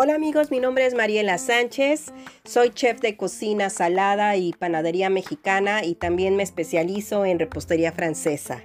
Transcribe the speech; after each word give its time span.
Hola 0.00 0.14
amigos, 0.16 0.50
mi 0.50 0.58
nombre 0.58 0.86
es 0.86 0.94
Mariela 0.94 1.38
Sánchez, 1.38 2.12
soy 2.44 2.70
chef 2.70 3.00
de 3.00 3.16
cocina 3.16 3.70
salada 3.70 4.34
y 4.34 4.52
panadería 4.52 5.08
mexicana 5.08 5.84
y 5.84 5.94
también 5.94 6.34
me 6.34 6.42
especializo 6.42 7.24
en 7.24 7.38
repostería 7.38 7.92
francesa. 7.92 8.62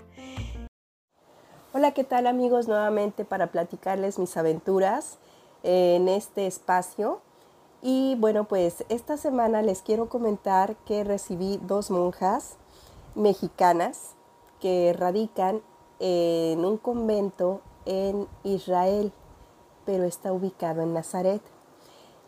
Hola, 1.72 1.92
¿qué 1.92 2.04
tal 2.04 2.26
amigos? 2.26 2.68
Nuevamente 2.68 3.24
para 3.24 3.52
platicarles 3.52 4.18
mis 4.18 4.36
aventuras 4.38 5.20
en 5.62 6.08
este 6.08 6.48
espacio. 6.48 7.22
Y 7.84 8.16
bueno, 8.20 8.48
pues 8.48 8.86
esta 8.90 9.18
semana 9.18 9.62
les 9.62 9.84
quiero 9.84 10.10
comentar 10.10 10.76
que 10.86 11.04
recibí 11.04 11.60
dos 11.62 11.92
monjas 11.92 12.58
mexicanas 13.14 14.16
que 14.64 14.96
radican 14.98 15.62
en 16.00 16.64
un 16.64 16.78
convento 16.78 17.60
en 17.86 18.30
Israel 18.46 19.12
pero 19.86 20.06
está 20.06 20.32
ubicado 20.32 20.82
en 20.82 20.94
Nazaret. 20.94 21.42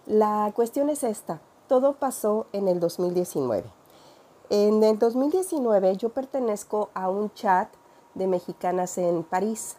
La 0.05 0.51
cuestión 0.53 0.89
es 0.89 1.05
esta, 1.05 1.39
todo 1.69 1.93
pasó 1.93 2.47
en 2.51 2.67
el 2.67 2.81
2019. 2.81 3.71
En 4.49 4.83
el 4.83 4.99
2019 4.99 5.95
yo 5.95 6.09
pertenezco 6.09 6.89
a 6.93 7.09
un 7.09 7.33
chat 7.33 7.69
de 8.15 8.27
mexicanas 8.27 8.97
en 8.97 9.23
París. 9.23 9.77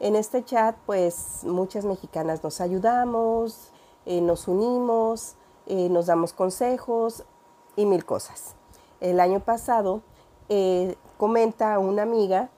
En 0.00 0.16
este 0.16 0.44
chat 0.44 0.74
pues 0.86 1.44
muchas 1.44 1.84
mexicanas 1.84 2.42
nos 2.42 2.60
ayudamos, 2.60 3.70
eh, 4.04 4.20
nos 4.20 4.48
unimos, 4.48 5.36
eh, 5.66 5.88
nos 5.90 6.06
damos 6.06 6.32
consejos 6.32 7.22
y 7.76 7.86
mil 7.86 8.04
cosas. 8.04 8.56
El 9.00 9.20
año 9.20 9.38
pasado 9.38 10.02
eh, 10.48 10.96
comenta 11.16 11.78
una 11.78 12.02
amiga 12.02 12.50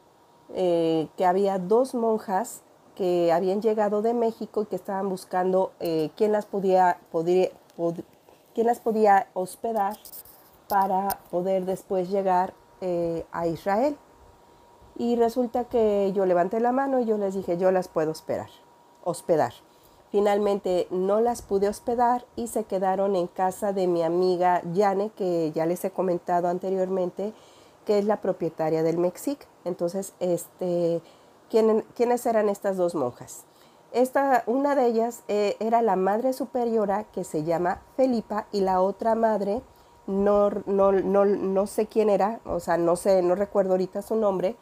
que 0.49 1.27
había 1.27 1.59
dos 1.59 1.95
monjas 1.95 2.63
que 2.97 3.31
habían 3.31 3.63
llegado 3.63 4.03
de 4.03 4.15
México 4.15 4.63
y 4.63 4.67
que 4.67 4.75
estaban 4.75 5.09
buscando 5.09 5.73
eh, 5.79 6.11
quién, 6.17 6.33
las 6.33 6.47
podía, 6.47 6.99
quién 7.13 8.67
las 8.67 8.81
podía 8.81 9.29
hospedar 9.35 9.97
para 10.67 11.21
poder 11.31 11.67
después 11.67 12.11
llegar 12.11 12.55
eh, 12.81 13.25
a 13.31 13.47
Israel. 13.47 13.97
Y 14.97 15.17
resulta 15.17 15.65
que 15.65 16.11
yo 16.15 16.25
levanté 16.25 16.59
la 16.59 16.73
mano 16.73 16.99
y 16.99 17.05
yo 17.05 17.19
les 17.19 17.35
dije, 17.35 17.59
yo 17.59 17.71
las 17.71 17.87
puedo 17.87 18.11
hospedar. 18.11 18.49
hospedar. 19.05 19.53
Finalmente 20.11 20.89
no 20.91 21.21
las 21.21 21.43
pude 21.43 21.69
hospedar 21.69 22.25
y 22.35 22.47
se 22.47 22.65
quedaron 22.65 23.15
en 23.15 23.27
casa 23.27 23.75
de 23.75 23.87
mi 23.87 24.03
amiga 24.03 24.63
Yane, 24.73 25.11
que 25.11 25.53
ya 25.53 25.67
les 25.67 25.85
he 25.85 25.91
comentado 25.91 26.49
anteriormente, 26.49 27.35
que 27.87 27.99
es 27.99 28.05
la 28.05 28.21
propietaria 28.21 28.83
del 28.83 28.99
Mexic. 28.99 29.47
Entonces, 29.65 30.13
este, 30.21 31.01
¿quiénes 31.49 32.27
eran 32.27 32.51
estas 32.51 32.77
dos 32.77 32.95
monjas? 32.95 33.45
Esta, 33.93 34.43
una 34.47 34.75
de 34.75 34.87
ellas 34.87 35.23
eh, 35.29 35.57
era 35.61 35.81
la 35.81 35.97
madre 35.97 36.35
superiora 36.35 37.05
que 37.05 37.25
se 37.25 37.45
llama 37.45 37.81
Felipa 37.97 38.47
y 38.53 38.61
la 38.61 38.83
otra 38.83 39.15
madre 39.15 39.63
no, 40.07 40.51
no, 40.67 40.93
no, 40.93 41.25
no 41.25 41.67
sé 41.67 41.87
quién 41.87 42.11
era, 42.11 42.41
o 42.45 42.61
sea, 42.61 42.77
no 42.77 42.97
sé, 42.97 43.23
no 43.23 43.35
recuerdo 43.35 43.73
ahorita 43.73 44.03
su 44.03 44.17
nombre 44.17 44.57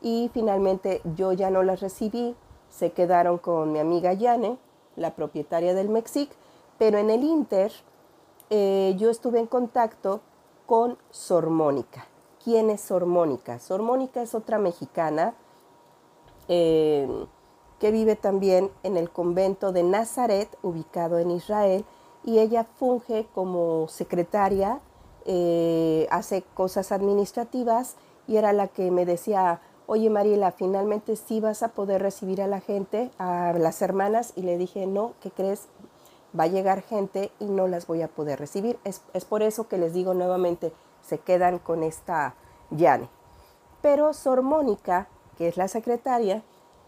y 0.00 0.30
finalmente 0.32 1.02
yo 1.16 1.32
ya 1.32 1.50
no 1.50 1.62
las 1.62 1.80
recibí, 1.80 2.36
se 2.70 2.92
quedaron 2.92 3.38
con 3.38 3.72
mi 3.72 3.78
amiga 3.78 4.12
Yane, 4.12 4.58
la 4.96 5.14
propietaria 5.14 5.74
del 5.74 5.88
Mexic, 5.88 6.30
pero 6.78 6.98
en 6.98 7.10
el 7.10 7.24
Inter 7.24 7.72
eh, 8.50 8.94
yo 8.96 9.10
estuve 9.10 9.38
en 9.40 9.46
contacto 9.46 10.20
con 10.66 10.98
Sor 11.10 11.50
Mónica. 11.50 12.06
¿Quién 12.42 12.70
es 12.70 12.80
Sor 12.80 13.06
Mónica? 13.06 13.58
Sor 13.58 13.82
Mónica 13.82 14.22
es 14.22 14.34
otra 14.34 14.58
mexicana 14.58 15.34
que 16.48 17.90
vive 17.90 18.16
también 18.16 18.70
en 18.82 18.96
el 18.96 19.10
convento 19.10 19.70
de 19.72 19.82
Nazaret, 19.82 20.48
ubicado 20.62 21.18
en 21.18 21.30
Israel, 21.30 21.84
y 22.24 22.38
ella 22.38 22.64
funge 22.64 23.26
como 23.34 23.86
secretaria, 23.88 24.80
eh, 25.24 26.06
hace 26.10 26.42
cosas 26.54 26.90
administrativas 26.90 27.96
y 28.26 28.36
era 28.36 28.52
la 28.52 28.68
que 28.68 28.90
me 28.90 29.04
decía, 29.04 29.60
oye 29.86 30.10
Mariela, 30.10 30.52
finalmente 30.52 31.16
sí 31.16 31.40
vas 31.40 31.62
a 31.62 31.68
poder 31.68 32.02
recibir 32.02 32.42
a 32.42 32.46
la 32.46 32.60
gente, 32.60 33.10
a 33.18 33.52
las 33.58 33.82
hermanas, 33.82 34.32
y 34.36 34.42
le 34.42 34.58
dije, 34.58 34.86
no, 34.86 35.12
¿qué 35.20 35.30
crees? 35.30 35.68
Va 36.38 36.44
a 36.44 36.48
llegar 36.48 36.82
gente 36.82 37.30
y 37.38 37.46
no 37.46 37.68
las 37.68 37.86
voy 37.86 38.02
a 38.02 38.08
poder 38.08 38.38
recibir. 38.38 38.78
Es 38.84 39.24
por 39.24 39.42
eso 39.42 39.68
que 39.68 39.78
les 39.78 39.92
digo 39.92 40.12
nuevamente, 40.14 40.72
se 41.08 41.18
quedan 41.18 41.58
con 41.58 41.82
esta 41.82 42.34
Yane. 42.70 43.08
Pero 43.80 44.12
Sor 44.12 44.42
Mónica 44.42 45.08
que 45.38 45.46
es 45.46 45.56
la 45.56 45.68
secretaria, 45.68 46.42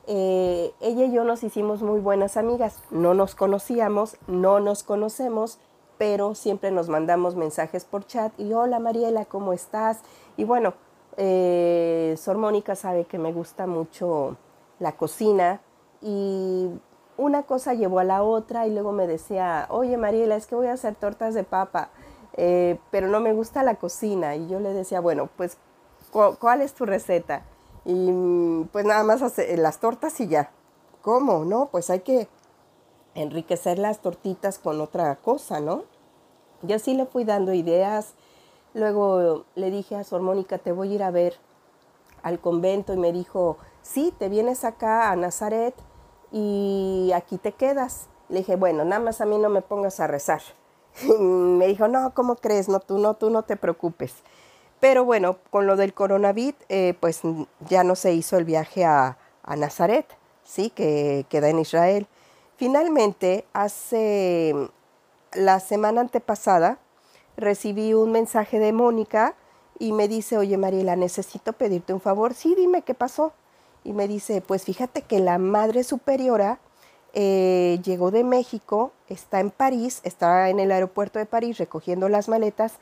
eh, 0.08 0.74
ella 0.80 1.04
y 1.04 1.12
yo 1.12 1.22
nos 1.22 1.44
hicimos 1.44 1.82
muy 1.82 2.00
buenas 2.00 2.36
amigas. 2.36 2.82
No 2.90 3.14
nos 3.14 3.36
conocíamos, 3.36 4.16
no 4.26 4.58
nos 4.58 4.82
conocemos, 4.82 5.60
pero 5.98 6.34
siempre 6.34 6.72
nos 6.72 6.88
mandamos 6.88 7.36
mensajes 7.36 7.84
por 7.84 8.04
chat 8.06 8.32
y 8.38 8.52
hola 8.52 8.80
Mariela, 8.80 9.24
¿cómo 9.24 9.52
estás? 9.52 10.00
Y 10.36 10.42
bueno, 10.42 10.74
eh, 11.16 12.16
Sor 12.18 12.38
Mónica 12.38 12.74
sabe 12.74 13.04
que 13.04 13.18
me 13.18 13.32
gusta 13.32 13.68
mucho 13.68 14.36
la 14.80 14.96
cocina 14.96 15.60
y 16.02 16.70
una 17.16 17.44
cosa 17.44 17.74
llevó 17.74 18.00
a 18.00 18.04
la 18.04 18.24
otra 18.24 18.66
y 18.66 18.72
luego 18.72 18.90
me 18.90 19.06
decía, 19.06 19.66
oye 19.70 19.96
Mariela, 19.96 20.34
es 20.34 20.48
que 20.48 20.56
voy 20.56 20.66
a 20.66 20.72
hacer 20.72 20.96
tortas 20.96 21.34
de 21.34 21.44
papa, 21.44 21.90
eh, 22.34 22.78
pero 22.90 23.08
no 23.08 23.20
me 23.20 23.32
gusta 23.32 23.62
la 23.62 23.76
cocina. 23.76 24.36
Y 24.36 24.48
yo 24.48 24.60
le 24.60 24.72
decía, 24.72 25.00
bueno, 25.00 25.28
pues, 25.36 25.58
¿cuál 26.10 26.62
es 26.62 26.74
tu 26.74 26.86
receta? 26.86 27.44
Y 27.84 28.64
pues 28.72 28.84
nada 28.84 29.02
más 29.04 29.22
hace 29.22 29.56
las 29.56 29.80
tortas 29.80 30.20
y 30.20 30.28
ya. 30.28 30.50
¿Cómo? 31.02 31.44
No, 31.44 31.68
pues 31.70 31.88
hay 31.90 32.00
que 32.00 32.28
enriquecer 33.14 33.78
las 33.78 34.00
tortitas 34.00 34.58
con 34.58 34.80
otra 34.80 35.16
cosa, 35.16 35.60
¿no? 35.60 35.84
Yo 36.62 36.78
sí 36.78 36.94
le 36.94 37.06
fui 37.06 37.24
dando 37.24 37.52
ideas. 37.52 38.14
Luego 38.74 39.44
le 39.54 39.70
dije 39.70 39.96
a 39.96 40.04
Sor 40.04 40.20
Mónica, 40.20 40.58
te 40.58 40.72
voy 40.72 40.92
a 40.92 40.94
ir 40.94 41.02
a 41.02 41.10
ver 41.10 41.34
al 42.22 42.38
convento 42.38 42.92
y 42.92 42.98
me 42.98 43.12
dijo, 43.12 43.56
sí, 43.82 44.14
te 44.18 44.28
vienes 44.28 44.64
acá 44.64 45.10
a 45.10 45.16
Nazaret 45.16 45.74
y 46.30 47.10
aquí 47.14 47.38
te 47.38 47.52
quedas. 47.52 48.08
Le 48.28 48.38
dije, 48.38 48.56
bueno, 48.56 48.84
nada 48.84 49.00
más 49.02 49.20
a 49.20 49.26
mí 49.26 49.38
no 49.38 49.48
me 49.48 49.62
pongas 49.62 50.00
a 50.00 50.06
rezar. 50.06 50.42
me 51.08 51.66
dijo, 51.66 51.88
no, 51.88 52.12
¿cómo 52.14 52.36
crees? 52.36 52.68
No, 52.68 52.80
tú 52.80 52.98
no, 52.98 53.14
tú 53.14 53.30
no 53.30 53.42
te 53.42 53.56
preocupes. 53.56 54.14
Pero 54.80 55.04
bueno, 55.04 55.36
con 55.50 55.66
lo 55.66 55.76
del 55.76 55.92
coronavirus, 55.92 56.58
eh, 56.68 56.94
pues 56.98 57.20
ya 57.68 57.84
no 57.84 57.94
se 57.94 58.14
hizo 58.14 58.36
el 58.38 58.44
viaje 58.44 58.84
a, 58.84 59.16
Nazaret, 59.56 60.06
¿sí? 60.44 60.70
Que 60.70 61.26
queda 61.28 61.48
en 61.48 61.58
Israel. 61.58 62.06
Finalmente, 62.56 63.44
hace 63.52 64.54
la 65.32 65.58
semana 65.58 66.02
antepasada, 66.02 66.78
recibí 67.36 67.94
un 67.94 68.12
mensaje 68.12 68.60
de 68.60 68.72
Mónica 68.72 69.34
y 69.80 69.92
me 69.92 70.06
dice, 70.06 70.38
oye 70.38 70.56
Mariela, 70.56 70.94
necesito 70.94 71.52
pedirte 71.52 71.92
un 71.92 72.00
favor. 72.00 72.34
Sí, 72.34 72.54
dime 72.54 72.82
qué 72.82 72.94
pasó. 72.94 73.32
Y 73.82 73.92
me 73.92 74.06
dice, 74.06 74.40
pues 74.40 74.64
fíjate 74.64 75.02
que 75.02 75.18
la 75.18 75.38
Madre 75.38 75.82
Superiora 75.82 76.60
eh, 77.12 77.80
llegó 77.82 78.10
de 78.10 78.24
México, 78.24 78.92
está 79.08 79.40
en 79.40 79.50
París, 79.50 80.00
está 80.04 80.48
en 80.48 80.60
el 80.60 80.70
aeropuerto 80.70 81.18
de 81.18 81.26
París 81.26 81.58
recogiendo 81.58 82.08
las 82.08 82.28
maletas, 82.28 82.74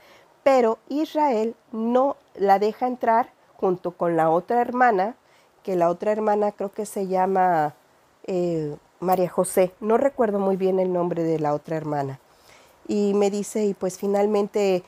pero 0.43 0.79
Israel 0.89 1.55
no 1.73 2.17
la 2.35 2.59
deja 2.59 2.87
entrar 2.87 3.31
junto 3.57 3.93
con 3.93 4.17
la 4.17 4.31
otra 4.31 4.61
hermana, 4.61 5.17
que 5.63 5.77
la 5.77 5.89
otra 5.89 6.13
hermana 6.13 6.53
creo 6.53 6.73
que 6.73 6.87
se 6.87 7.07
llama 7.07 7.75
eh, 8.25 8.77
María 9.01 9.29
José, 9.29 9.73
no 9.81 9.97
recuerdo 9.97 10.39
muy 10.39 10.57
bien 10.57 10.79
el 10.79 10.93
nombre 10.93 11.23
de 11.23 11.39
la 11.39 11.55
otra 11.55 11.77
hermana. 11.77 12.21
Y 12.87 13.15
me 13.15 13.31
dice, 13.31 13.67
y 13.67 13.75
pues 13.75 13.99
finalmente, 13.99 14.83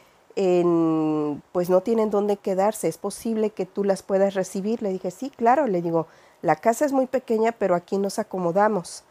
pues 1.53 1.69
no 1.69 1.83
tienen 1.83 2.09
dónde 2.09 2.39
quedarse, 2.39 2.89
es 2.89 2.97
posible 2.97 3.51
que 3.51 3.67
tú 3.67 3.85
las 3.85 4.03
puedas 4.03 4.33
recibir. 4.33 4.83
Le 4.83 4.91
dije, 4.91 5.11
sí, 5.11 5.29
claro, 5.29 5.67
le 5.67 5.83
digo, 5.83 6.07
la 6.41 6.57
casa 6.57 6.87
es 6.87 6.93
muy 6.93 7.07
pequeña, 7.07 7.53
pero 7.53 7.75
aquí 7.75 7.99
nos 7.99 8.19
acomodamos. 8.19 9.05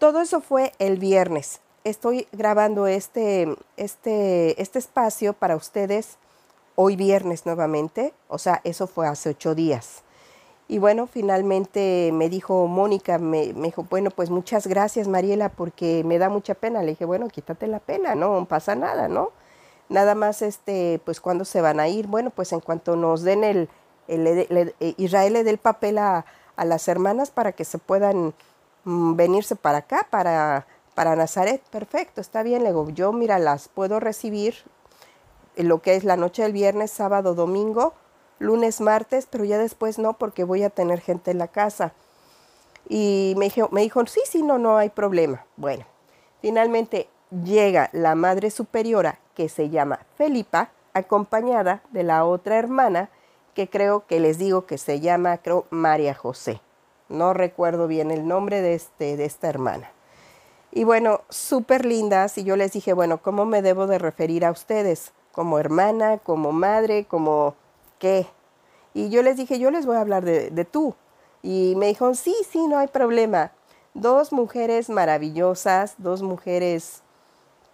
Todo 0.00 0.20
eso 0.20 0.40
fue 0.40 0.72
el 0.80 0.98
viernes 0.98 1.60
estoy 1.84 2.26
grabando 2.32 2.86
este, 2.86 3.54
este, 3.76 4.60
este 4.60 4.78
espacio 4.78 5.32
para 5.32 5.56
ustedes 5.56 6.16
hoy 6.74 6.96
viernes 6.96 7.46
nuevamente, 7.46 8.14
o 8.28 8.38
sea, 8.38 8.60
eso 8.64 8.86
fue 8.86 9.06
hace 9.06 9.30
ocho 9.30 9.54
días. 9.54 10.02
Y 10.68 10.78
bueno, 10.78 11.08
finalmente 11.08 12.10
me 12.12 12.28
dijo 12.28 12.66
Mónica, 12.68 13.18
me, 13.18 13.52
me, 13.54 13.68
dijo, 13.68 13.86
bueno, 13.90 14.10
pues 14.10 14.30
muchas 14.30 14.66
gracias 14.66 15.08
Mariela, 15.08 15.48
porque 15.48 16.04
me 16.04 16.18
da 16.18 16.28
mucha 16.28 16.54
pena. 16.54 16.82
Le 16.82 16.92
dije, 16.92 17.04
bueno, 17.04 17.28
quítate 17.28 17.66
la 17.66 17.80
pena, 17.80 18.14
no 18.14 18.44
pasa 18.48 18.76
nada, 18.76 19.08
¿no? 19.08 19.32
Nada 19.88 20.14
más, 20.14 20.42
este, 20.42 21.00
pues 21.04 21.20
cuando 21.20 21.44
se 21.44 21.60
van 21.60 21.80
a 21.80 21.88
ir, 21.88 22.06
bueno, 22.06 22.30
pues 22.30 22.52
en 22.52 22.60
cuanto 22.60 22.94
nos 22.94 23.22
den 23.22 23.42
el, 23.42 23.68
el, 24.06 24.74
Israel 24.96 25.32
le 25.32 25.42
dé 25.42 25.50
el 25.50 25.58
papel 25.58 25.98
a, 25.98 26.24
a, 26.54 26.64
las 26.64 26.86
hermanas 26.86 27.32
para 27.32 27.50
que 27.50 27.64
se 27.64 27.78
puedan 27.78 28.32
venirse 28.84 29.56
para 29.56 29.78
acá, 29.78 30.06
para 30.10 30.66
para 31.00 31.16
Nazaret, 31.16 31.62
perfecto, 31.70 32.20
está 32.20 32.42
bien. 32.42 32.62
Le 32.62 32.68
digo, 32.68 32.90
yo, 32.90 33.10
mira, 33.12 33.38
las 33.38 33.68
puedo 33.68 34.00
recibir 34.00 34.56
lo 35.56 35.80
que 35.80 35.94
es 35.94 36.04
la 36.04 36.16
noche 36.16 36.42
del 36.42 36.52
viernes, 36.52 36.90
sábado, 36.90 37.34
domingo, 37.34 37.94
lunes, 38.38 38.82
martes, 38.82 39.26
pero 39.30 39.44
ya 39.44 39.56
después 39.56 39.98
no, 39.98 40.18
porque 40.18 40.44
voy 40.44 40.62
a 40.62 40.68
tener 40.68 41.00
gente 41.00 41.30
en 41.30 41.38
la 41.38 41.48
casa. 41.48 41.94
Y 42.86 43.34
me 43.38 43.46
dijo, 43.46 43.70
me 43.72 43.80
dijo, 43.80 44.04
sí, 44.06 44.20
sí, 44.26 44.42
no, 44.42 44.58
no 44.58 44.76
hay 44.76 44.90
problema. 44.90 45.46
Bueno, 45.56 45.86
finalmente 46.42 47.08
llega 47.30 47.88
la 47.92 48.14
madre 48.14 48.50
superiora, 48.50 49.20
que 49.34 49.48
se 49.48 49.70
llama 49.70 50.00
Felipa, 50.16 50.70
acompañada 50.92 51.82
de 51.92 52.02
la 52.02 52.26
otra 52.26 52.58
hermana, 52.58 53.08
que 53.54 53.70
creo 53.70 54.06
que 54.06 54.20
les 54.20 54.36
digo 54.36 54.66
que 54.66 54.76
se 54.76 55.00
llama, 55.00 55.38
creo, 55.38 55.66
María 55.70 56.14
José. 56.14 56.60
No 57.10 57.34
recuerdo 57.34 57.86
bien 57.86 58.10
el 58.10 58.26
nombre 58.26 58.62
de, 58.62 58.72
este, 58.74 59.18
de 59.18 59.26
esta 59.26 59.48
hermana. 59.48 59.90
Y 60.72 60.84
bueno, 60.84 61.20
súper 61.28 61.84
lindas. 61.84 62.38
Y 62.38 62.44
yo 62.44 62.56
les 62.56 62.72
dije, 62.72 62.94
bueno, 62.94 63.20
¿cómo 63.20 63.44
me 63.44 63.60
debo 63.60 63.86
de 63.86 63.98
referir 63.98 64.46
a 64.46 64.50
ustedes? 64.50 65.12
¿Como 65.32 65.58
hermana, 65.58 66.16
como 66.18 66.52
madre, 66.52 67.04
como 67.04 67.54
qué? 67.98 68.26
Y 68.94 69.10
yo 69.10 69.22
les 69.22 69.36
dije, 69.36 69.58
yo 69.58 69.70
les 69.70 69.84
voy 69.84 69.96
a 69.96 70.00
hablar 70.00 70.24
de, 70.24 70.50
de 70.50 70.64
tú. 70.64 70.94
Y 71.42 71.74
me 71.76 71.86
dijo, 71.86 72.14
sí, 72.14 72.34
sí, 72.50 72.66
no 72.66 72.78
hay 72.78 72.86
problema. 72.86 73.52
Dos 73.92 74.32
mujeres 74.32 74.88
maravillosas, 74.88 75.96
dos 75.98 76.22
mujeres 76.22 77.02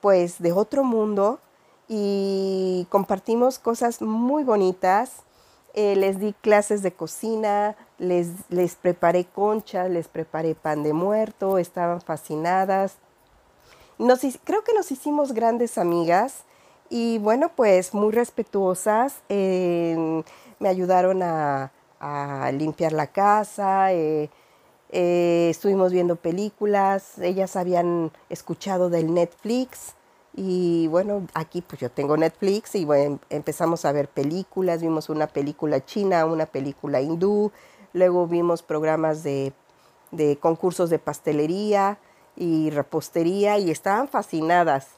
pues 0.00 0.41
de 0.41 0.53
otro 0.53 0.83
mundo 0.83 1.41
y 1.88 2.87
compartimos 2.91 3.59
cosas 3.59 4.03
muy 4.03 4.44
bonitas. 4.44 5.23
Eh, 5.75 5.94
les 5.97 6.19
di 6.19 6.33
clases 6.33 6.83
de 6.83 6.93
cocina, 6.93 7.77
les, 7.99 8.29
les 8.51 8.75
preparé 8.75 9.25
conchas, 9.25 9.91
les 9.91 10.09
preparé 10.09 10.55
pan 10.55 10.83
de 10.83 10.93
muerto, 10.93 11.59
estaban 11.59 12.01
fascinadas. 12.01 12.97
Nos, 13.99 14.21
creo 14.45 14.63
que 14.63 14.75
nos 14.75 14.91
hicimos 14.93 15.33
grandes 15.33 15.79
amigas 15.79 16.45
y 16.91 17.19
bueno, 17.19 17.51
pues 17.55 17.95
muy 17.95 18.13
respetuosas. 18.13 19.23
me 19.29 20.69
ayudaron 20.69 21.23
a, 21.23 21.73
limpiar 22.53 22.93
la 22.93 23.09
casa, 23.09 23.93
eh, 23.93 24.31
eh, 24.91 25.49
estuvimos 25.51 25.93
viendo 25.93 26.15
películas, 26.17 27.19
ellas 27.19 27.57
habían 27.57 28.13
escuchado 28.29 28.91
del 28.91 29.13
Netflix 29.13 29.95
y 30.37 30.87
bueno, 30.89 31.27
aquí 31.35 31.63
pues 31.63 31.81
yo 31.81 31.91
tengo 31.91 32.17
Netflix 32.17 32.75
y 32.75 32.85
bueno, 32.85 33.19
empezamos 33.31 33.85
a 33.87 33.93
ver 33.93 34.09
películas, 34.09 34.83
vimos 34.83 35.09
una 35.09 35.27
película 35.27 35.85
china, 35.85 36.27
una 36.27 36.47
película 36.47 37.01
hindú, 37.01 37.51
luego 37.97 38.27
vimos 38.27 38.63
programas 38.63 39.23
de, 39.23 39.53
concursos 40.41 40.91
de 40.91 40.99
pastelería 40.99 41.99
y 42.37 42.71
repostería 42.71 43.59
y 43.59 43.71
estaban 43.71 44.09
fascinadas. 44.09 44.89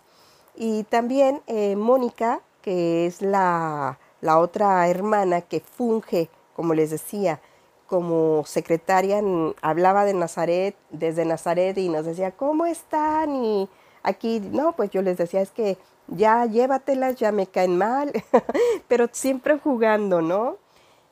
Y 0.57 0.83
también 0.85 1.41
eh, 1.47 1.77
Mónica, 1.77 2.41
que 2.61 3.07
es 3.07 3.23
la, 3.23 3.99
la 4.21 4.39
otra 4.39 4.89
hermana 4.89 5.41
que 5.41 5.61
funge, 5.61 6.29
como 6.55 6.75
les 6.75 6.91
decía, 6.91 7.41
como 7.87 8.45
secretaria, 8.45 9.23
hablaba 9.63 10.05
de 10.05 10.15
Nazaret, 10.15 10.77
desde 10.91 11.25
Nazaret 11.25 11.79
y 11.79 11.89
nos 11.89 12.05
decía, 12.05 12.33
¿cómo 12.33 12.67
están? 12.67 13.37
Y 13.37 13.69
Aquí, 14.03 14.41
no, 14.41 14.73
pues 14.73 14.91
yo 14.91 15.03
les 15.03 15.19
decía, 15.19 15.41
es 15.41 15.51
que 15.51 15.77
ya 16.07 16.47
llévatelas, 16.47 17.17
ya 17.17 17.33
me 17.33 17.47
caen 17.47 17.77
mal, 17.77 18.13
pero 18.89 19.09
siempre 19.13 19.59
jugando, 19.59 20.23
¿no? 20.23 20.57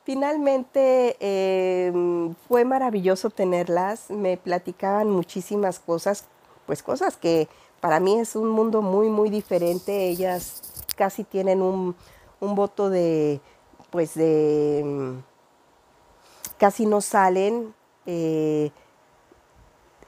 Finalmente 0.07 1.17
em, 1.19 2.33
fue 2.47 2.63
maravilloso 2.63 3.29
tenerlas, 3.29 4.09
me 4.09 4.37
platicaban 4.37 5.09
muchísimas 5.09 5.79
cosas, 5.79 6.23
pues 6.65 6.81
cosas 6.81 7.17
que 7.17 7.49
para 7.81 7.99
mí 7.99 8.17
es 8.17 8.37
un 8.37 8.47
mundo 8.47 8.81
muy, 8.81 9.09
muy 9.09 9.29
diferente. 9.29 10.07
Ellas 10.07 10.61
casi 10.95 11.25
tienen 11.25 11.61
un, 11.61 11.93
voto 12.39 12.89
de, 12.89 13.41
pues 13.89 14.13
de, 14.13 15.13
casi 16.57 16.85
no 16.85 17.01
salen. 17.01 17.73
Eh, 18.05 18.71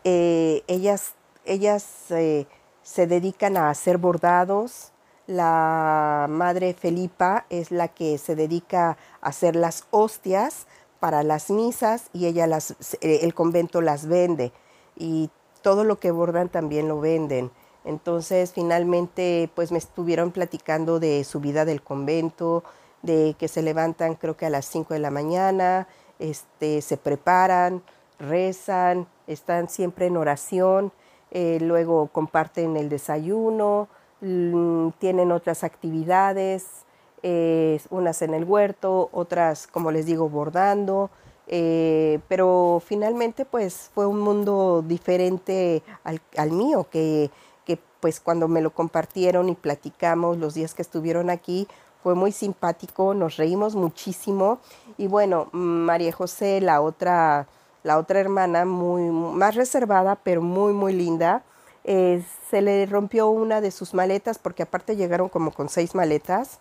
eh, 0.05 0.63
ellas, 0.67 1.11
ellas 1.43 2.09
eh, 2.11 2.47
se 2.83 3.05
dedican 3.05 3.57
a 3.57 3.69
hacer 3.69 3.97
bordados. 3.97 4.93
La 5.29 6.25
madre 6.27 6.73
Felipa 6.73 7.45
es 7.51 7.69
la 7.69 7.89
que 7.89 8.17
se 8.17 8.35
dedica 8.35 8.97
a 9.21 9.27
hacer 9.27 9.55
las 9.55 9.85
hostias 9.91 10.65
para 10.99 11.21
las 11.21 11.51
misas 11.51 12.09
y 12.13 12.25
ella 12.25 12.47
las, 12.47 12.71
eh, 13.01 13.19
el 13.21 13.35
convento 13.35 13.81
las 13.81 14.07
vende 14.07 14.51
y 14.97 15.29
todo 15.61 15.83
lo 15.83 15.99
que 15.99 16.09
bordan 16.09 16.49
también 16.49 16.87
lo 16.87 16.99
venden. 16.99 17.51
Entonces 17.85 18.53
finalmente 18.53 19.51
pues 19.53 19.71
me 19.71 19.77
estuvieron 19.77 20.31
platicando 20.31 20.99
de 20.99 21.23
su 21.23 21.39
vida 21.39 21.63
del 21.63 21.83
convento, 21.83 22.63
de 23.03 23.35
que 23.37 23.47
se 23.47 23.61
levantan 23.61 24.15
creo 24.15 24.35
que 24.35 24.47
a 24.47 24.49
las 24.49 24.65
5 24.65 24.95
de 24.95 24.99
la 24.99 25.11
mañana, 25.11 25.87
este, 26.17 26.81
se 26.81 26.97
preparan, 26.97 27.83
rezan, 28.17 29.07
están 29.27 29.69
siempre 29.69 30.07
en 30.07 30.17
oración 30.17 30.91
eh, 31.31 31.59
luego 31.61 32.07
comparten 32.07 32.75
el 32.75 32.89
desayuno, 32.89 33.87
tienen 34.19 35.31
otras 35.31 35.63
actividades, 35.63 36.85
eh, 37.23 37.79
unas 37.89 38.21
en 38.21 38.33
el 38.33 38.43
huerto, 38.43 39.09
otras, 39.11 39.67
como 39.67 39.91
les 39.91 40.05
digo, 40.05 40.29
bordando, 40.29 41.09
eh, 41.47 42.19
pero 42.27 42.81
finalmente 42.85 43.45
pues 43.45 43.89
fue 43.93 44.05
un 44.05 44.19
mundo 44.19 44.83
diferente 44.85 45.83
al, 46.03 46.21
al 46.37 46.51
mío, 46.51 46.87
que, 46.89 47.31
que, 47.65 47.79
pues 47.99 48.19
cuando 48.19 48.47
me 48.47 48.61
lo 48.61 48.71
compartieron 48.71 49.49
y 49.49 49.55
platicamos 49.55 50.37
los 50.37 50.53
días 50.53 50.73
que 50.73 50.81
estuvieron 50.81 51.29
aquí, 51.29 51.67
fue 52.03 52.15
muy 52.15 52.31
simpático, 52.31 53.13
nos 53.13 53.35
reímos 53.35 53.75
muchísimo. 53.75 54.59
Y 54.97 55.07
bueno, 55.07 55.49
María 55.51 56.13
José, 56.13 56.61
la 56.61 56.79
otra 56.79 57.47
la 57.83 57.97
otra 57.97 58.19
hermana, 58.19 58.65
muy, 58.65 59.03
más 59.09 59.55
reservada, 59.55 60.15
pero 60.15 60.41
muy, 60.41 60.73
muy 60.73 60.93
linda, 60.93 61.43
eh, 61.91 62.23
se 62.51 62.61
le 62.61 62.85
rompió 62.85 63.31
una 63.31 63.61
de 63.61 63.71
sus 63.71 63.95
maletas, 63.95 64.37
porque 64.37 64.61
aparte 64.61 64.95
llegaron 64.95 65.27
como 65.27 65.49
con 65.51 65.69
seis 65.69 65.95
maletas, 65.95 66.59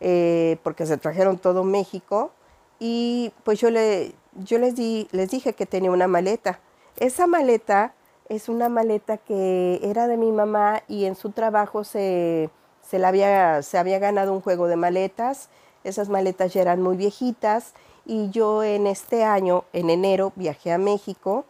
eh, 0.00 0.56
porque 0.62 0.86
se 0.86 0.96
trajeron 0.96 1.36
todo 1.36 1.64
México, 1.64 2.30
y 2.78 3.30
pues 3.44 3.60
yo, 3.60 3.68
le, 3.68 4.14
yo 4.36 4.58
les, 4.58 4.74
di, 4.74 5.06
les 5.12 5.30
dije 5.30 5.52
que 5.52 5.66
tenía 5.66 5.90
una 5.90 6.08
maleta. 6.08 6.60
Esa 6.98 7.26
maleta 7.26 7.92
es 8.30 8.48
una 8.48 8.70
maleta 8.70 9.18
que 9.18 9.80
era 9.82 10.06
de 10.06 10.16
mi 10.16 10.32
mamá 10.32 10.82
y 10.88 11.04
en 11.04 11.14
su 11.14 11.30
trabajo 11.32 11.84
se, 11.84 12.48
se, 12.80 12.98
la 12.98 13.08
había, 13.08 13.60
se 13.60 13.76
había 13.76 13.98
ganado 13.98 14.32
un 14.32 14.40
juego 14.40 14.66
de 14.66 14.76
maletas. 14.76 15.50
Esas 15.84 16.08
maletas 16.08 16.54
ya 16.54 16.62
eran 16.62 16.80
muy 16.80 16.96
viejitas 16.96 17.74
y 18.06 18.30
yo 18.30 18.64
en 18.64 18.86
este 18.86 19.24
año, 19.24 19.64
en 19.74 19.90
enero, 19.90 20.32
viajé 20.36 20.72
a 20.72 20.78
México 20.78 21.44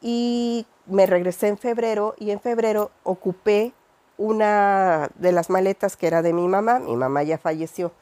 y 0.00 0.64
me 0.86 1.06
regresé 1.06 1.48
en 1.48 1.58
febrero 1.58 2.14
y 2.18 2.30
en 2.30 2.40
febrero 2.40 2.90
ocupé 3.02 3.72
una 4.18 5.08
de 5.16 5.32
las 5.32 5.50
maletas 5.50 5.96
que 5.96 6.06
era 6.06 6.22
de 6.22 6.32
mi 6.32 6.46
mamá, 6.46 6.78
mi 6.78 6.96
mamá 6.96 7.22
ya 7.22 7.38
falleció. 7.38 7.92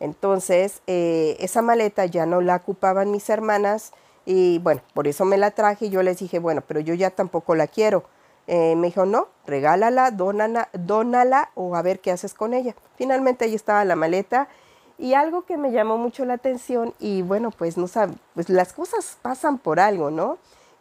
Entonces, 0.00 0.82
eh, 0.86 1.36
esa 1.40 1.62
maleta 1.62 2.06
ya 2.06 2.26
no 2.26 2.40
la 2.40 2.56
ocupaban 2.56 3.10
mis 3.10 3.28
hermanas 3.30 3.92
y 4.26 4.58
bueno, 4.58 4.82
por 4.94 5.08
eso 5.08 5.24
me 5.24 5.38
la 5.38 5.52
traje 5.52 5.86
y 5.86 5.90
yo 5.90 6.02
les 6.02 6.18
dije, 6.18 6.38
bueno, 6.38 6.62
pero 6.66 6.80
yo 6.80 6.94
ya 6.94 7.10
tampoco 7.10 7.54
la 7.54 7.66
quiero. 7.66 8.04
Eh, 8.46 8.76
me 8.76 8.88
dijo, 8.88 9.06
no, 9.06 9.28
regálala, 9.46 10.10
dónala, 10.10 10.68
dónala 10.72 11.50
o 11.54 11.76
a 11.76 11.82
ver 11.82 12.00
qué 12.00 12.10
haces 12.10 12.34
con 12.34 12.54
ella. 12.54 12.74
Finalmente 12.96 13.44
ahí 13.44 13.54
estaba 13.54 13.84
la 13.84 13.94
maleta 13.94 14.48
y 14.98 15.14
algo 15.14 15.44
que 15.44 15.56
me 15.56 15.70
llamó 15.70 15.96
mucho 15.96 16.24
la 16.24 16.34
atención, 16.34 16.92
y 16.98 17.22
bueno, 17.22 17.52
pues 17.52 17.76
no 17.76 17.86
pues 18.34 18.48
las 18.48 18.72
cosas 18.72 19.16
pasan 19.22 19.58
por 19.58 19.78
algo, 19.78 20.10
¿no? 20.10 20.38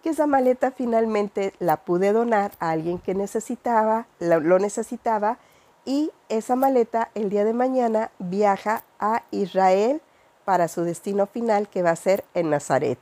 Esa 0.07 0.25
maleta 0.25 0.71
finalmente 0.71 1.51
la 1.59 1.75
pude 1.75 2.13
donar 2.13 2.53
a 2.61 2.69
alguien 2.69 2.97
que 2.97 3.13
necesitaba, 3.13 4.07
lo 4.21 4.57
necesitaba, 4.57 5.37
y 5.83 6.11
esa 6.29 6.55
maleta 6.55 7.11
el 7.13 7.29
día 7.29 7.43
de 7.43 7.51
mañana 7.51 8.09
viaja 8.17 8.85
a 9.01 9.23
Israel 9.31 9.99
para 10.45 10.69
su 10.69 10.83
destino 10.83 11.27
final 11.27 11.67
que 11.67 11.81
va 11.81 11.89
a 11.89 11.97
ser 11.97 12.23
en 12.35 12.49
Nazaret. 12.49 12.97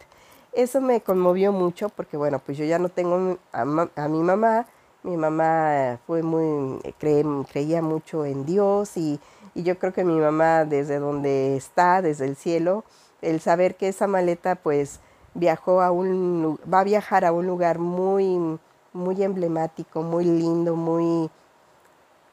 Eso 0.52 0.82
me 0.82 1.00
conmovió 1.00 1.52
mucho 1.52 1.90
porque 1.90 2.18
bueno, 2.18 2.40
pues 2.40 2.58
yo 2.58 2.66
ya 2.66 2.80
no 2.80 2.90
tengo 2.90 3.38
a, 3.52 3.66
mi 3.66 4.24
mamá, 4.24 4.66
mi 5.04 5.16
mamá 5.16 6.00
fue 6.08 6.24
muy, 6.24 6.80
creía 6.98 7.84
mucho 7.84 8.26
en 8.26 8.48
Dios 8.48 8.98
y, 8.98 9.20
yo 9.54 9.78
creo 9.78 9.94
que 9.94 10.04
mi 10.04 10.20
mamá 10.20 10.66
desde 10.66 10.98
donde 10.98 11.56
está, 11.56 12.02
desde 12.02 12.26
el 12.26 12.36
cielo, 12.36 12.84
el 13.22 13.42
saber 13.42 13.76
que 13.76 13.90
esa 13.90 14.08
maleta 14.08 14.56
pues 14.56 15.02
viajó 15.36 15.82
a 15.82 15.92
un, 15.92 16.60
va 16.72 16.80
a 16.80 16.84
viajar 16.84 17.24
a 17.26 17.32
un 17.32 17.46
lugar 17.46 17.78
muy, 17.78 18.58
muy 18.94 19.24
emblemático, 19.24 20.02
muy 20.02 20.26
lindo, 20.26 20.76
muy, 20.76 21.30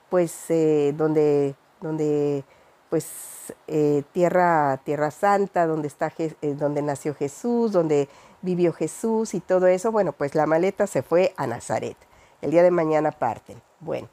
pues 0.08 0.46
eh, 0.48 0.94
donde, 0.96 1.54
donde 1.80 2.44
pues 2.88 3.54
eh, 3.66 4.02
tierra, 4.12 4.80
tierra 4.84 5.10
santa, 5.10 5.66
donde, 5.66 5.88
está, 5.88 6.12
eh, 6.18 6.34
donde 6.54 6.80
nació 6.82 7.14
Jesús, 7.14 7.72
donde 7.72 8.08
vivió 8.42 8.72
Jesús 8.72 9.34
y 9.34 9.40
todo 9.40 9.66
eso, 9.66 9.90
bueno, 9.92 10.12
pues 10.12 10.34
la 10.34 10.46
maleta 10.46 10.86
se 10.86 11.02
fue 11.02 11.34
a 11.36 11.46
Nazaret. 11.46 11.96
El 12.40 12.50
día 12.50 12.62
de 12.62 12.70
mañana 12.70 13.10
parten. 13.12 13.62
Bueno, 13.80 14.08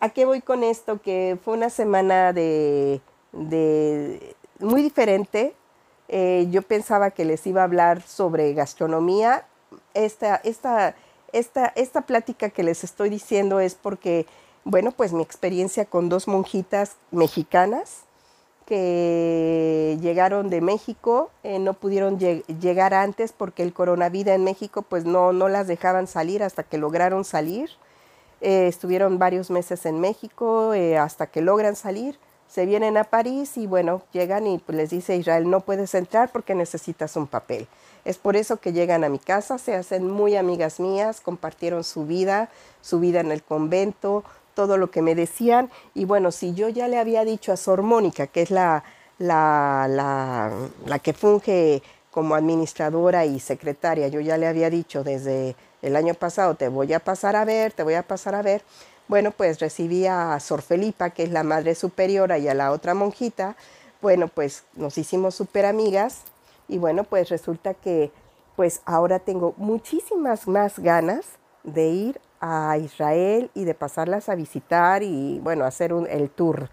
¿a 0.00 0.08
qué 0.10 0.24
voy 0.24 0.40
con 0.40 0.62
esto? 0.62 1.00
Que 1.00 1.38
fue 1.42 1.54
una 1.54 1.70
semana 1.70 2.32
de, 2.32 3.00
muy 4.60 4.82
diferente. 4.82 5.54
Eh, 6.14 6.46
yo 6.50 6.60
pensaba 6.60 7.10
que 7.10 7.24
les 7.24 7.46
iba 7.46 7.62
a 7.62 7.64
hablar 7.64 8.02
sobre 8.02 8.52
gastronomía. 8.52 9.46
Esta, 9.94 10.36
esta, 10.44 10.94
esta, 11.32 11.72
esta 11.74 12.02
plática 12.02 12.50
que 12.50 12.62
les 12.62 12.84
estoy 12.84 13.08
diciendo 13.08 13.60
es 13.60 13.74
porque, 13.74 14.26
bueno, 14.62 14.92
pues 14.92 15.14
mi 15.14 15.22
experiencia 15.22 15.86
con 15.86 16.10
dos 16.10 16.28
monjitas 16.28 16.96
mexicanas 17.12 18.02
que 18.66 19.96
llegaron 20.02 20.50
de 20.50 20.60
México, 20.60 21.30
eh, 21.44 21.58
no 21.58 21.72
pudieron 21.72 22.18
llegar 22.18 22.92
antes 22.92 23.32
porque 23.32 23.62
el 23.62 23.72
coronavirus 23.72 24.34
en 24.34 24.44
México 24.44 24.82
pues 24.82 25.06
no, 25.06 25.32
no 25.32 25.48
las 25.48 25.66
dejaban 25.66 26.06
salir 26.06 26.42
hasta 26.42 26.62
que 26.62 26.76
lograron 26.76 27.24
salir. 27.24 27.70
Eh, 28.42 28.66
estuvieron 28.66 29.18
varios 29.18 29.50
meses 29.50 29.86
en 29.86 29.98
México 29.98 30.72
hasta 31.00 31.28
que 31.28 31.40
logran 31.40 31.74
salir. 31.74 32.18
Se 32.52 32.66
vienen 32.66 32.98
a 32.98 33.04
París 33.04 33.56
y 33.56 33.66
bueno, 33.66 34.02
llegan 34.12 34.46
y 34.46 34.58
pues, 34.58 34.76
les 34.76 34.90
dice 34.90 35.16
Israel, 35.16 35.48
no 35.48 35.60
puedes 35.60 35.94
entrar 35.94 36.30
porque 36.30 36.54
necesitas 36.54 37.16
un 37.16 37.26
papel. 37.26 37.66
Es 38.04 38.18
por 38.18 38.36
eso 38.36 38.58
que 38.58 38.74
llegan 38.74 39.04
a 39.04 39.08
mi 39.08 39.18
casa, 39.18 39.56
se 39.56 39.74
hacen 39.74 40.06
muy 40.10 40.36
amigas 40.36 40.78
mías, 40.78 41.22
compartieron 41.22 41.82
su 41.82 42.04
vida, 42.04 42.50
su 42.82 43.00
vida 43.00 43.20
en 43.20 43.32
el 43.32 43.42
convento, 43.42 44.22
todo 44.52 44.76
lo 44.76 44.90
que 44.90 45.00
me 45.00 45.14
decían. 45.14 45.70
Y 45.94 46.04
bueno, 46.04 46.30
si 46.30 46.52
yo 46.52 46.68
ya 46.68 46.88
le 46.88 46.98
había 46.98 47.24
dicho 47.24 47.52
a 47.52 47.56
Sor 47.56 47.80
Mónica, 47.80 48.26
que 48.26 48.42
es 48.42 48.50
la, 48.50 48.84
la, 49.16 49.86
la, 49.88 50.50
la 50.84 50.98
que 50.98 51.14
funge 51.14 51.82
como 52.10 52.34
administradora 52.34 53.24
y 53.24 53.40
secretaria, 53.40 54.08
yo 54.08 54.20
ya 54.20 54.36
le 54.36 54.46
había 54.46 54.68
dicho 54.68 55.02
desde 55.02 55.56
el 55.80 55.96
año 55.96 56.12
pasado, 56.12 56.54
te 56.54 56.68
voy 56.68 56.92
a 56.92 57.00
pasar 57.00 57.34
a 57.34 57.46
ver, 57.46 57.72
te 57.72 57.82
voy 57.82 57.94
a 57.94 58.02
pasar 58.02 58.34
a 58.34 58.42
ver. 58.42 58.62
Bueno, 59.12 59.30
pues 59.30 59.60
recibí 59.60 60.06
a 60.06 60.40
Sor 60.40 60.62
Felipa, 60.62 61.10
que 61.10 61.24
es 61.24 61.30
la 61.30 61.42
madre 61.42 61.74
superiora, 61.74 62.38
y 62.38 62.48
a 62.48 62.54
la 62.54 62.72
otra 62.72 62.94
monjita. 62.94 63.56
Bueno, 64.00 64.28
pues 64.28 64.64
nos 64.74 64.96
hicimos 64.96 65.34
súper 65.34 65.66
amigas 65.66 66.22
y 66.66 66.78
bueno, 66.78 67.04
pues 67.04 67.28
resulta 67.28 67.74
que 67.74 68.10
pues 68.56 68.80
ahora 68.86 69.18
tengo 69.18 69.52
muchísimas 69.58 70.48
más 70.48 70.78
ganas 70.78 71.26
de 71.62 71.88
ir 71.88 72.20
a 72.40 72.78
Israel 72.78 73.50
y 73.52 73.64
de 73.64 73.74
pasarlas 73.74 74.30
a 74.30 74.34
visitar 74.34 75.02
y 75.02 75.40
bueno, 75.40 75.66
hacer 75.66 75.92
un, 75.92 76.06
el 76.06 76.30
tour, 76.30 76.70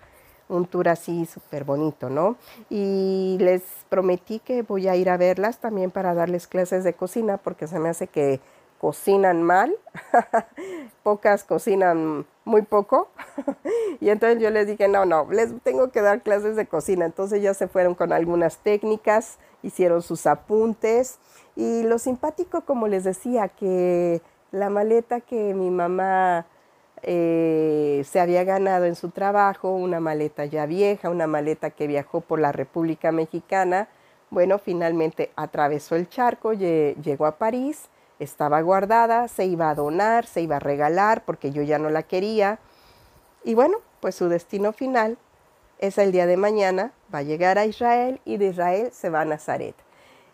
un 0.48 0.66
tour 0.66 0.88
así 0.88 1.26
súper 1.26 1.66
bonito, 1.66 2.10
¿no? 2.10 2.38
Y 2.70 3.36
les 3.42 3.64
prometí 3.90 4.40
que 4.40 4.62
voy 4.62 4.88
a 4.88 4.96
ir 4.96 5.10
a 5.10 5.18
verlas 5.18 5.58
también 5.58 5.92
para 5.92 6.14
darles 6.14 6.48
clases 6.48 6.86
de 6.86 6.94
cocina 6.94 7.36
porque 7.36 7.68
se 7.68 7.80
me 7.80 7.90
hace 7.90 8.08
que 8.08 8.40
cocinan 8.80 9.44
mal, 9.44 9.76
pocas 11.04 11.44
cocinan 11.44 12.26
muy 12.46 12.64
poco. 12.64 13.10
y 14.00 14.10
entonces 14.10 14.42
yo 14.42 14.50
les 14.50 14.68
dije, 14.68 14.88
no, 14.88 15.06
no, 15.06 15.28
les 15.32 15.52
tengo 15.62 15.92
que 15.92 16.02
dar 16.02 16.22
clases 16.22 16.56
de 16.56 16.66
cocina. 16.66 17.06
Entonces 17.06 17.42
ya 17.42 17.54
se 17.54 17.68
fueron 17.68 17.94
con 17.94 18.12
algunas 18.12 18.58
técnicas, 18.58 19.38
hicieron 19.62 20.02
sus 20.02 20.26
apuntes. 20.26 21.20
Y 21.56 21.84
lo 21.84 22.00
simpático, 22.00 22.62
como 22.62 22.88
les 22.88 23.04
decía, 23.04 23.50
que 23.50 24.22
la 24.52 24.70
maleta 24.70 25.22
que 25.22 25.54
mi 25.54 25.70
mamá 25.70 26.46
eh, 27.04 28.04
se 28.06 28.20
había 28.20 28.44
ganado 28.44 28.86
en 28.86 28.96
su 28.96 29.10
trabajo, 29.10 29.72
una 29.72 30.00
maleta 30.00 30.46
ya 30.46 30.66
vieja, 30.66 31.10
una 31.10 31.28
maleta 31.28 31.70
que 31.70 31.88
viajó 31.88 32.22
por 32.22 32.40
la 32.40 32.52
República 32.52 33.12
Mexicana, 33.12 33.90
bueno, 34.30 34.60
finalmente 34.60 35.32
atravesó 35.36 35.96
el 35.96 36.08
charco, 36.08 36.54
llegó 36.54 37.26
a 37.26 37.38
París, 37.38 37.90
estaba 38.20 38.62
guardada, 38.62 39.28
se 39.28 39.46
iba 39.46 39.70
a 39.70 39.76
donar, 39.76 40.26
se 40.26 40.42
iba 40.42 40.58
a 40.58 40.60
regalar 40.60 41.24
porque 41.26 41.52
yo 41.52 41.62
ya 41.64 41.80
no 41.80 41.90
la 41.90 42.04
quería. 42.04 42.60
Y 43.44 43.56
bueno, 43.56 43.78
pues 44.00 44.16
su 44.16 44.30
destino 44.30 44.74
final 44.74 45.18
es 45.80 45.98
el 45.98 46.12
día 46.12 46.26
de 46.26 46.38
mañana, 46.38 46.92
va 47.14 47.20
a 47.20 47.24
llegar 47.24 47.58
a 47.58 47.66
Israel 47.66 48.20
y 48.26 48.38
de 48.38 48.48
Israel 48.48 48.90
se 48.92 49.10
va 49.10 49.22
a 49.22 49.26
Nazaret. 49.26 49.76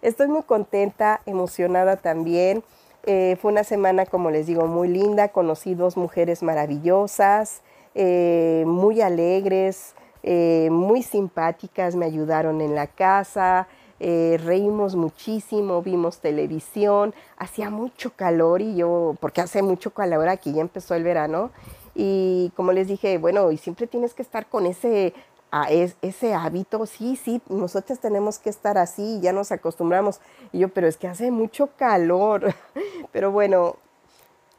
Estoy 0.02 0.28
muy 0.28 0.44
contenta, 0.44 1.22
emocionada 1.26 1.98
también 1.98 2.64
eh, 3.08 3.38
fue 3.40 3.52
una 3.52 3.64
semana, 3.64 4.06
como 4.08 4.32
les 4.32 4.48
digo, 4.48 4.66
muy 4.66 4.88
linda. 4.88 5.30
Conocí 5.30 5.76
dos 5.76 5.96
mujeres 5.96 6.42
maravillosas, 6.42 7.62
eh, 7.94 8.64
muy 8.66 9.02
alegres, 9.02 9.94
eh, 10.24 10.70
muy 10.72 11.04
simpáticas. 11.04 11.96
Me 11.96 12.06
ayudaron 12.06 12.62
en 12.62 12.74
la 12.74 12.88
casa. 12.88 13.68
Reímos 14.00 14.96
muchísimo, 14.96 15.82
vimos 15.82 16.20
televisión. 16.20 17.14
Hacía 17.38 17.70
mucho 17.70 18.12
calor 18.16 18.62
y 18.62 18.76
yo, 18.76 19.16
porque 19.20 19.42
hace 19.42 19.62
mucho 19.62 19.92
calor 19.92 20.30
aquí, 20.30 20.54
ya 20.54 20.62
empezó 20.62 20.96
el 20.96 21.04
verano. 21.04 21.52
Y 21.96 22.52
como 22.56 22.74
les 22.74 22.88
dije, 22.88 23.18
bueno, 23.18 23.52
y 23.52 23.58
siempre 23.58 23.88
tienes 23.88 24.14
que 24.14 24.22
estar 24.22 24.48
con 24.48 24.66
ese 24.66 25.14
a 25.58 25.70
ese 25.70 26.34
hábito, 26.34 26.86
sí, 26.86 27.16
sí, 27.16 27.42
nosotros 27.48 28.00
tenemos 28.00 28.40
que 28.40 28.50
estar 28.50 28.78
así, 28.78 29.22
ya 29.22 29.32
nos 29.32 29.54
acostumbramos. 29.54 30.20
Y 30.52 30.60
yo, 30.60 30.68
pero 30.68 30.86
es 30.86 30.98
que 30.98 31.08
hace 31.08 31.32
mucho 31.32 31.70
calor. 31.78 32.54
Pero 33.14 33.32
bueno, 33.32 33.78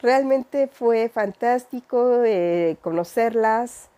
realmente 0.01 0.69
fue 0.69 1.11
fantástico 1.11 2.23
eh, 2.25 2.79
conocerlas, 2.81 3.91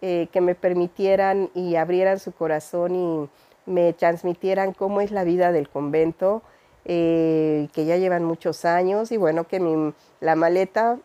eh, 0.00 0.28
que 0.32 0.40
me 0.40 0.54
permitieran 0.54 1.50
y 1.54 1.76
abrieran 1.76 2.18
su 2.18 2.32
corazón 2.32 2.94
y 2.94 3.28
me 3.68 3.92
transmitieran 3.92 4.72
cómo 4.72 5.00
es 5.00 5.10
la 5.10 5.24
vida 5.24 5.52
del 5.52 5.68
convento, 5.68 6.42
eh, 6.84 7.68
que 7.72 7.84
ya 7.84 7.96
llevan 7.96 8.24
muchos 8.24 8.64
años 8.64 9.12
y 9.12 9.16
bueno, 9.16 9.46
que 9.46 9.92
la 10.20 10.34
maleta 10.34 10.98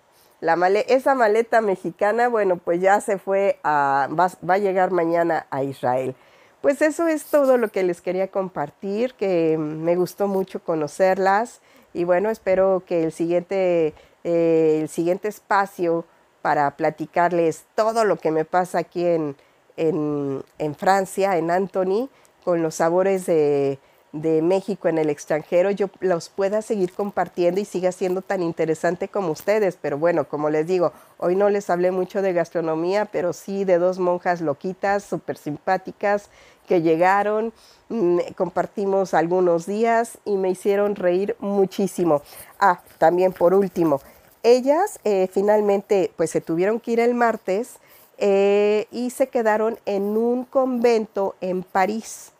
esa 0.87 1.15
maleta 1.15 1.61
mexicana, 1.61 2.27
bueno, 2.27 2.57
pues 2.57 2.81
ya 2.81 2.99
se 3.01 3.17
fue 3.17 3.59
a, 3.63 4.09
va, 4.17 4.29
a 4.53 4.57
llegar 4.57 4.91
mañana 4.91 5.47
a 5.49 5.63
Israel. 5.63 6.15
Pues 6.61 6.81
eso 6.81 7.07
es 7.07 7.25
todo 7.25 7.57
lo 7.57 7.69
que 7.69 7.83
les 7.83 8.01
quería 8.01 8.27
compartir, 8.29 9.13
que 9.15 9.57
me 9.57 9.95
gustó 9.95 10.27
mucho 10.27 10.63
conocerlas 10.63 11.61
y 11.93 12.03
bueno, 12.03 12.29
espero 12.29 12.83
que 12.85 13.03
el 13.03 13.11
siguiente, 13.11 13.93
eh, 14.23 14.79
el 14.81 14.89
siguiente 14.89 15.27
espacio 15.27 16.05
para 16.41 16.71
platicarles 16.75 17.65
todo 17.75 18.05
lo 18.05 18.17
que 18.17 18.31
me 18.31 18.45
pasa 18.45 18.79
aquí 18.79 19.05
en, 19.05 19.35
en, 19.77 20.43
en 20.57 20.75
Francia, 20.75 21.37
en 21.37 21.51
Antony, 21.51 22.09
con 22.43 22.61
los 22.61 22.75
sabores 22.75 23.25
de, 23.25 23.79
México 24.13 24.87
en 24.87 24.99
el 24.99 25.09
extranjero 25.09 25.71
yo 25.71 25.89
los 25.99 26.29
pueda 26.29 26.61
seguir 26.61 26.93
compartiendo 26.93 27.59
y 27.59 27.65
siga 27.65 27.91
siendo 27.91 28.21
tan 28.21 28.43
interesante 28.43 29.07
como 29.07 29.31
ustedes. 29.31 29.75
Pero 29.81 29.97
bueno, 29.97 30.25
como 30.25 30.51
les 30.51 30.67
digo, 30.67 30.93
hoy 31.17 31.35
no 31.35 31.49
les 31.49 31.71
hablé 31.71 31.89
mucho 31.89 32.21
de 32.21 32.31
gastronomía, 32.31 33.05
pero 33.05 33.33
sí 33.33 33.65
de 33.65 33.79
dos 33.79 33.97
monjas 33.97 34.39
loquitas, 34.41 35.03
súper 35.03 35.37
simpáticas, 35.37 36.29
que 36.67 36.83
llegaron, 36.83 37.53
mm, 37.89 38.19
compartimos 38.37 39.15
algunos 39.15 39.65
días 39.65 40.19
y 40.25 40.37
me 40.37 40.51
hicieron 40.51 40.95
reír 40.95 41.35
muchísimo. 41.39 42.21
Ah, 42.59 42.81
también 42.99 43.33
por 43.33 43.55
último, 43.55 43.99
ellas 44.43 44.99
eh, 45.05 45.27
finalmente 45.31 46.11
pues 46.17 46.29
se 46.29 46.41
tuvieron 46.41 46.79
que 46.79 46.91
ir 46.91 46.99
el 46.99 47.15
martes 47.15 47.77
eh, 48.17 48.87
y 48.91 49.09
se 49.09 49.27
quedaron 49.27 49.79
en 49.85 50.17
un 50.17 50.45
convento 50.45 51.35
en 51.41 51.63
París 51.63 52.32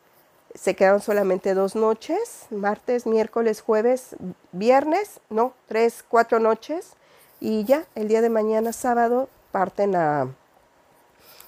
se 0.55 0.75
quedaron 0.75 1.01
solamente 1.01 1.53
dos 1.53 1.75
noches, 1.75 2.45
martes, 2.51 3.05
miércoles, 3.05 3.62
jueves, 3.62 4.15
viernes, 4.51 5.19
no, 5.29 5.53
tres, 5.67 6.03
cuatro 6.07 6.39
noches. 6.39 6.93
Y 7.39 7.63
ya, 7.65 7.86
el 7.95 8.07
día 8.07 8.22
de 8.22 8.29
mañana, 8.29 8.72
sábado, 8.72 9.29
parten 9.51 9.95
a, 9.95 10.33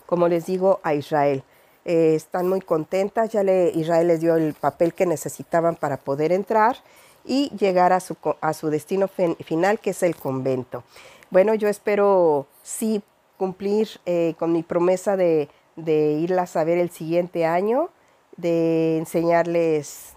como 0.06 0.28
les 0.28 0.46
digo, 0.46 0.80
a 0.84 0.94
Israel. 0.94 1.44
Eh, 1.86 2.16
están 2.16 2.50
muy 2.50 2.62
contentas, 2.62 3.30
ya 3.30 3.44
le, 3.44 3.70
Israel 3.70 4.08
les 4.08 4.20
dio 4.22 4.36
el 4.36 4.56
papel 4.56 4.94
que 4.94 5.06
necesitaban 5.06 5.76
para 5.76 5.98
poder 5.98 6.32
entrar 6.32 6.78
y 7.24 7.50
llegar 7.56 7.94
a 7.94 8.00
su, 8.00 8.18
a 8.42 8.54
su 8.54 8.70
destino 8.70 9.08
final, 9.08 9.80
que 9.80 9.92
es 9.92 10.04
el 10.04 10.16
convento. 10.16 10.84
Bueno, 11.30 11.54
yo 11.54 11.68
espero 11.68 12.48
sí 12.64 13.04
cumplir 13.38 13.90
eh, 14.06 14.34
con 14.40 14.52
mi 14.52 14.64
promesa 14.64 15.16
de, 15.16 15.50
de 15.76 16.14
irlas 16.14 16.56
a 16.56 16.64
ver 16.64 16.80
el 16.80 16.90
siguiente 16.90 17.46
año 17.46 17.90
de 18.38 18.98
enseñarles 18.98 20.14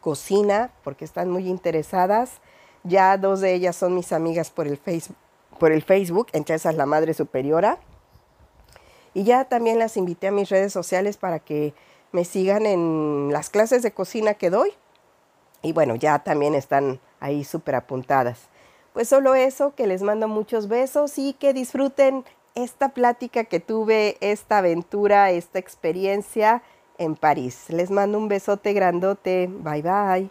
cocina, 0.00 0.70
porque 0.82 1.04
están 1.04 1.30
muy 1.30 1.48
interesadas. 1.48 2.40
Ya 2.82 3.16
dos 3.16 3.40
de 3.40 3.54
ellas 3.54 3.76
son 3.76 3.94
mis 3.94 4.12
amigas 4.12 4.50
por 4.50 4.66
el, 4.66 4.76
Facebook, 4.76 5.16
por 5.58 5.72
el 5.72 5.82
Facebook, 5.82 6.28
entre 6.32 6.56
esas 6.56 6.74
la 6.74 6.86
Madre 6.86 7.14
Superiora. 7.14 7.78
Y 9.14 9.24
ya 9.24 9.44
también 9.44 9.78
las 9.78 9.96
invité 9.96 10.28
a 10.28 10.32
mis 10.32 10.50
redes 10.50 10.72
sociales 10.72 11.16
para 11.16 11.38
que 11.38 11.72
me 12.12 12.24
sigan 12.24 12.66
en 12.66 13.30
las 13.32 13.48
clases 13.48 13.82
de 13.82 13.92
cocina 13.92 14.34
que 14.34 14.50
doy. 14.50 14.72
Y 15.62 15.72
bueno, 15.72 15.94
ya 15.94 16.18
también 16.18 16.54
están 16.54 17.00
ahí 17.20 17.44
súper 17.44 17.74
apuntadas. 17.76 18.48
Pues 18.92 19.08
solo 19.08 19.34
eso, 19.34 19.74
que 19.74 19.86
les 19.86 20.02
mando 20.02 20.28
muchos 20.28 20.68
besos 20.68 21.18
y 21.18 21.32
que 21.32 21.54
disfruten 21.54 22.24
esta 22.54 22.90
plática 22.90 23.44
que 23.44 23.58
tuve, 23.58 24.16
esta 24.20 24.58
aventura, 24.58 25.30
esta 25.30 25.58
experiencia 25.58 26.62
en 26.98 27.16
París. 27.16 27.66
Les 27.68 27.90
mando 27.90 28.18
un 28.18 28.28
besote 28.28 28.72
grandote. 28.72 29.48
Bye 29.48 29.82
bye. 29.82 30.30